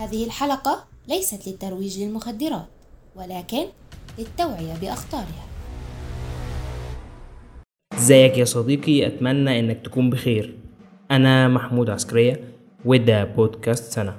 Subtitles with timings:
[0.00, 2.68] هذه الحلقة ليست للترويج للمخدرات
[3.16, 3.66] ولكن
[4.18, 5.46] للتوعية بأخطارها.
[7.94, 10.56] إزيك يا صديقي؟ أتمنى إنك تكون بخير.
[11.10, 12.44] أنا محمود عسكرية
[12.84, 14.16] وده بودكاست سنة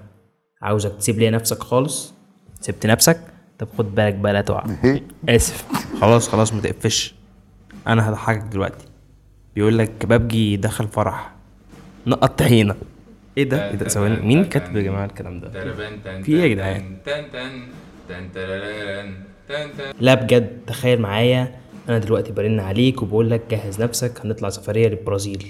[0.61, 2.13] عاوزك تسيب لي نفسك خالص؟
[2.59, 3.21] سبت نفسك؟
[3.59, 4.65] طب خد بالك بقى لا تقع
[5.29, 5.65] آسف.
[6.01, 7.15] خلاص خلاص ما تقفش.
[7.87, 8.85] أنا هضحكك دلوقتي.
[9.55, 11.31] بيقول لك كبابجي دخل فرح.
[12.07, 12.75] نقط طحينه
[13.37, 14.15] إيه ده؟ إيه ده؟ ثواني.
[14.27, 15.49] مين كاتب يا جماعة الكلام ده؟
[16.23, 16.97] في إيه يا جدعان؟
[19.99, 21.55] لا بجد تخيل معايا
[21.89, 25.45] أنا دلوقتي برن عليك وبقول لك جهز نفسك هنطلع سفرية للبرازيل.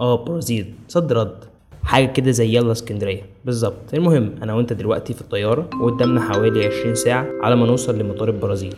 [0.00, 0.74] آه برازيل.
[0.88, 1.36] صد رد.
[1.84, 3.22] حاجة كده زي يلا اسكندرية.
[3.44, 3.94] بالظبط.
[3.94, 8.74] المهم أنا وأنت دلوقتي في الطيارة وقدامنا حوالي 20 ساعة على ما نوصل لمطار البرازيل.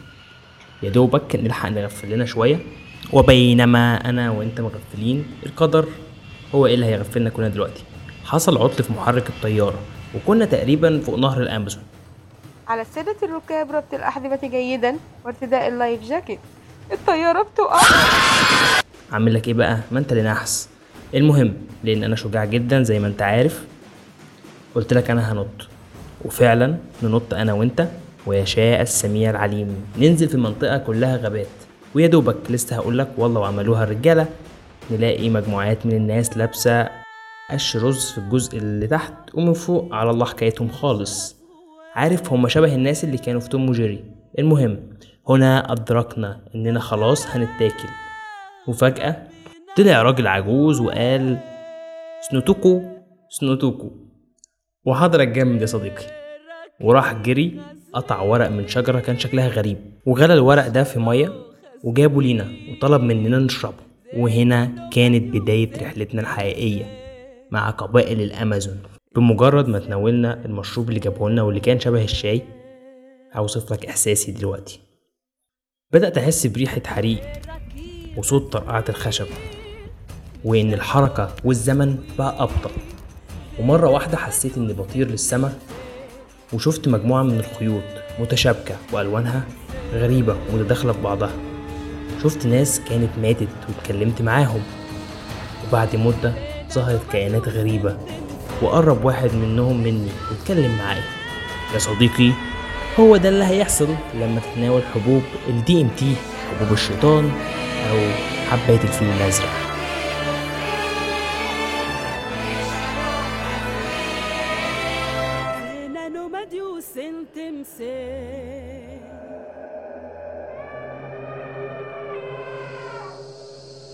[0.83, 2.59] يا دوبك نلحق نغفل لنا شوية.
[3.13, 5.87] وبينما أنا وأنت مغفلين القدر
[6.55, 7.83] هو إيه اللي هيغفلنا كلنا دلوقتي؟
[8.27, 9.79] حصل عطل في محرك الطيارة
[10.15, 11.83] وكنا تقريبا فوق نهر الأمازون.
[12.69, 16.39] على السادة الركاب ربط الأحذية جيدا وارتداء اللايف جاكيت.
[16.93, 17.81] الطيارة بتقع.
[19.13, 20.69] عامل لك إيه بقى؟ ما أنت اللي نحس.
[21.15, 23.65] المهم لأن أنا شجاع جدا زي ما أنت عارف
[24.75, 25.69] قلت لك أنا هنط.
[26.25, 27.89] وفعلا ننط أنا وأنت
[28.27, 29.87] ويشاء السميع العليم.
[29.99, 31.47] ننزل في منطقة كلها غابات.
[31.95, 34.27] ويا دوبك لسه هقول لك والله وعملوها الرجالة.
[34.91, 37.06] نلاقي مجموعات من الناس لابسة
[37.51, 41.37] قش رز في الجزء اللي تحت ومن فوق على الله حكايتهم خالص.
[41.95, 44.05] عارف هما شبه الناس اللي كانوا في توم وجيري.
[44.39, 44.91] المهم
[45.29, 47.89] هنا أدركنا إننا خلاص هنتاكل.
[48.69, 49.29] وفجأة
[49.77, 51.39] طلع راجل عجوز وقال
[52.31, 52.83] سنوتوكو
[53.29, 53.91] سنوتوكو.
[54.85, 56.07] وحضرك جامد يا صديقي.
[56.81, 57.61] وراح جري
[57.93, 59.79] قطع ورق من شجرة كان شكلها غريب.
[60.07, 61.33] وغلى الورق ده في مية
[61.85, 63.87] وجابه لينا وطلب مننا نشربه.
[64.17, 66.96] وهنا كانت بداية رحلتنا الحقيقية.
[67.51, 68.79] مع قبائل الأمازون.
[69.17, 72.43] بمجرد ما تناولنا المشروب اللي جابه لنا واللي كان شبه الشاي
[73.35, 74.81] هوصف لك إحساسي دلوقتي.
[75.93, 77.21] بدأت أحس بريحة حريق
[78.17, 79.27] وصوت طرقعة الخشب
[80.45, 82.71] وإن الحركة والزمن بقى أبطأ.
[83.61, 85.59] ومرة واحدة حسيت إني بطير للسما
[86.53, 87.83] وشفت مجموعة من الخيوط
[88.19, 89.45] متشابكة وألوانها
[89.93, 91.33] غريبة ومتداخلة في بعضها.
[92.23, 94.63] شفت ناس كانت ماتت واتكلمت معاهم.
[95.69, 96.35] وبعد مدة
[96.73, 97.97] ظهرت كائنات غريبة
[98.63, 101.03] وقرب واحد منهم مني واتكلم معايا
[101.75, 102.33] يا صديقي
[103.01, 106.15] هو ده اللي هيحصل لما تتناول حبوب ال DMT
[106.51, 107.31] حبوب الشيطان
[107.91, 107.97] أو
[108.51, 109.49] حباية الفيل الأزرق.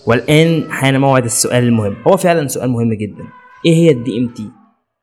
[0.07, 1.95] والآن حان موعد السؤال المهم.
[2.07, 3.25] هو فعلا سؤال مهم جدا.
[3.67, 4.47] إيه هي ال DMT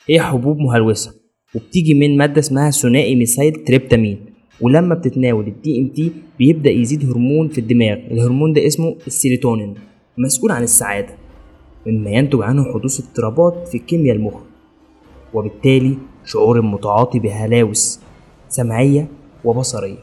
[0.10, 1.14] هي حبوب مهلوسة؟
[1.56, 4.26] وبتيجي من مادة اسمها ثنائي ميثايل تريبتامين.
[4.62, 7.98] ولما بتتناول ال DMT بيبدأ يزيد هرمون في الدماغ.
[8.12, 9.74] الهرمون ده اسمه السيروتونين.
[10.18, 11.16] مسؤول عن السعادة.
[11.88, 14.34] مما ينتج عنه حدوث اضطرابات في كيمياء المخ.
[15.34, 18.00] وبالتالي شعور المتعاطي بهلاوس.
[18.50, 19.08] سمعية
[19.44, 19.98] وبصرية.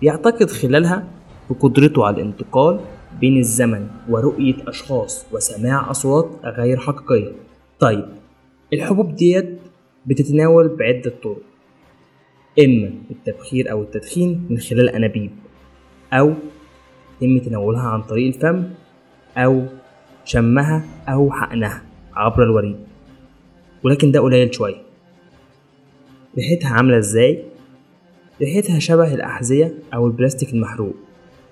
[0.00, 1.08] بيعتقد خلالها
[1.50, 2.80] بقدرته على الانتقال
[3.22, 7.32] بين الزمن ورؤية أشخاص وسماع أصوات غير حقيقية.
[7.78, 8.06] طيب
[8.72, 9.58] الحبوب ديت
[10.06, 11.42] بتتناول بعدة طرق
[12.64, 15.30] إما التبخير أو التدخين من خلال أنابيب
[16.12, 16.34] أو
[17.20, 18.64] يتم تناولها عن طريق الفم
[19.36, 19.66] أو
[20.24, 21.82] شمها أو حقنها
[22.14, 22.76] عبر الوريد.
[23.84, 24.82] ولكن ده قليل شوية.
[26.38, 27.44] ريحتها عاملة إزاي؟
[28.40, 30.94] ريحتها شبه الأحذية أو البلاستيك المحروق.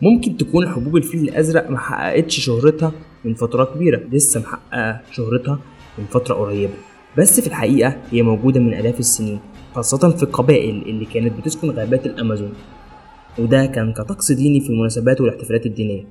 [0.03, 2.93] ممكن تكون حبوب الفيل الأزرق محققتش شهرتها
[3.25, 5.59] من فترة كبيرة لسه محققة شهرتها
[5.99, 6.73] من فترة قريبة.
[7.19, 9.41] بس في الحقيقة هي موجودة من آلاف السنين
[9.75, 12.53] خاصة في القبائل اللي كانت بتسكن غابات الأمازون.
[13.39, 16.05] وده كان كطقس ديني في المناسبات والاحتفالات الدينية.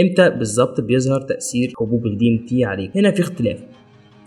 [0.00, 3.58] إمتى بالظبط بيظهر تأثير حبوب ال DMT عليك هنا في اختلاف.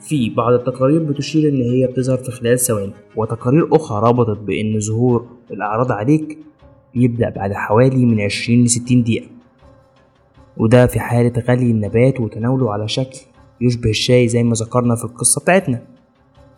[0.02, 5.28] في بعض التقارير بتشير إن هي بتظهر في خلال ثواني وتقارير أخرى ربطت بإن ظهور
[5.52, 6.38] الأعراض عليك
[6.96, 9.28] بيبدأ بعد حوالي من 20 ل 60 دقيقة.
[10.58, 13.20] وده في حالة غلي النبات وتناوله على شكل
[13.62, 15.84] يشبه الشاي زي ما ذكرنا في القصة بتاعتنا.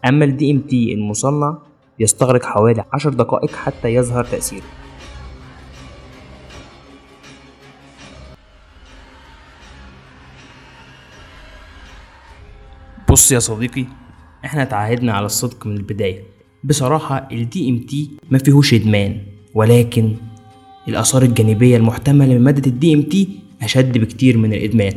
[0.06, 1.58] أما ال DMT المصنع
[2.00, 4.66] يستغرق حوالي 10 دقائق حتى يظهر تأثيره.
[13.10, 13.86] بص يا صديقي
[14.46, 16.24] إحنا تعهدنا على الصدق من البداية.
[16.64, 17.96] بصراحة ال DMT
[18.32, 19.33] ما فيهوش إدمان.
[19.54, 20.14] ولكن
[20.88, 23.16] الآثار الجانبية المحتملة من مادة ال DMT
[23.64, 24.94] أشد بكتير من الإدمان.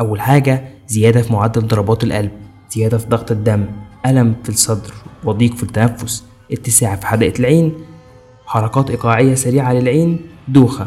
[0.00, 2.30] أول حاجة زيادة في معدل ضربات القلب
[2.70, 3.66] زيادة في ضغط الدم
[4.06, 4.94] ألم في الصدر
[5.24, 7.72] وضيق في التنفس اتساع في حدقة العين
[8.46, 10.86] حركات إيقاعية سريعة للعين دوخة.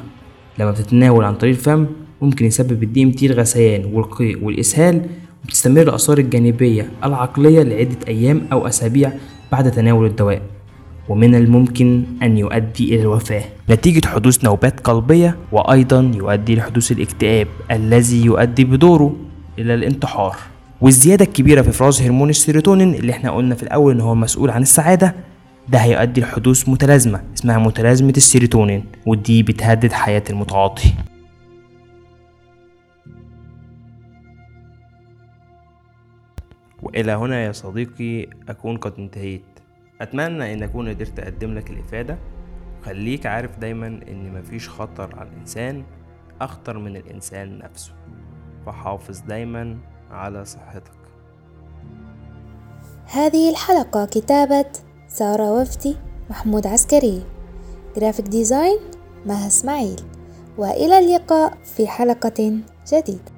[0.59, 1.85] لما بتتناول عن طريق الفم
[2.21, 5.09] ممكن يسبب ال DMT الغثيان والقيء والإسهال
[5.43, 9.13] وبتستمر الآثار الجانبية العقلية لعدة أيام أو أسابيع
[9.51, 10.41] بعد تناول الدواء.
[11.09, 13.43] ومن الممكن أن يؤدي إلى الوفاة.
[13.69, 19.15] نتيجة حدوث نوبات قلبية وأيضا يؤدي لحدوث الاكتئاب الذي يؤدي بدوره
[19.59, 20.35] إلى الانتحار.
[20.81, 24.61] والزيادة الكبيرة في إفراز هرمون السيروتونين اللي إحنا قلنا في الأول إن هو مسؤول عن
[24.61, 25.15] السعادة
[25.69, 30.93] ده هيؤدي لحدوث متلازمة اسمها متلازمة السيروتونين ودي بتهدد حياة المتعاطي.
[36.83, 39.41] وإلى هنا يا صديقي أكون قد انتهيت.
[40.01, 42.17] أتمنى أن أكون قدرت أقدم لك الإفادة.
[42.81, 45.83] خليك عارف دايما أن مفيش خطر على الإنسان
[46.41, 47.93] أخطر من الإنسان نفسه.
[48.65, 49.77] فحافظ دايما
[50.11, 50.91] على صحتك.
[53.05, 54.65] هذه الحلقة كتابة
[55.07, 55.95] سارة وفدي
[56.29, 57.23] محمود عسكري.
[57.95, 58.79] graphic design
[59.25, 60.01] مها إسماعيل.
[60.57, 62.59] وإلى اللقاء في حلقة
[62.93, 63.36] جديدة.